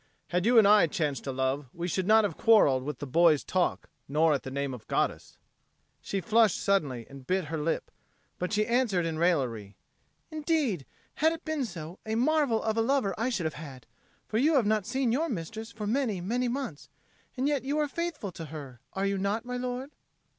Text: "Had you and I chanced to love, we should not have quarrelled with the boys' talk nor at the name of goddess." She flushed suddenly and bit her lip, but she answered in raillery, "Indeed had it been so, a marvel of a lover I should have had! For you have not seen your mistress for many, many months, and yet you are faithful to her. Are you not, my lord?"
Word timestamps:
"Had 0.29 0.47
you 0.47 0.57
and 0.57 0.67
I 0.67 0.87
chanced 0.87 1.23
to 1.25 1.31
love, 1.31 1.67
we 1.75 1.87
should 1.87 2.07
not 2.07 2.23
have 2.23 2.35
quarrelled 2.35 2.81
with 2.83 2.97
the 2.97 3.05
boys' 3.05 3.43
talk 3.43 3.87
nor 4.07 4.33
at 4.33 4.41
the 4.41 4.49
name 4.49 4.73
of 4.73 4.87
goddess." 4.87 5.37
She 6.01 6.19
flushed 6.21 6.59
suddenly 6.59 7.05
and 7.07 7.27
bit 7.27 7.45
her 7.53 7.57
lip, 7.59 7.91
but 8.39 8.51
she 8.51 8.65
answered 8.65 9.05
in 9.05 9.19
raillery, 9.19 9.75
"Indeed 10.31 10.87
had 11.17 11.33
it 11.33 11.45
been 11.45 11.65
so, 11.65 11.99
a 12.03 12.15
marvel 12.15 12.63
of 12.63 12.77
a 12.77 12.81
lover 12.81 13.13
I 13.15 13.29
should 13.29 13.45
have 13.45 13.53
had! 13.53 13.85
For 14.27 14.39
you 14.39 14.55
have 14.55 14.65
not 14.65 14.87
seen 14.87 15.11
your 15.11 15.29
mistress 15.29 15.71
for 15.71 15.85
many, 15.85 16.19
many 16.19 16.47
months, 16.47 16.89
and 17.37 17.47
yet 17.47 17.63
you 17.63 17.77
are 17.77 17.87
faithful 17.87 18.31
to 18.31 18.45
her. 18.45 18.81
Are 18.93 19.05
you 19.05 19.19
not, 19.19 19.45
my 19.45 19.57
lord?" 19.57 19.91